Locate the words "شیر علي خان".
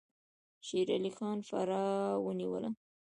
0.67-1.37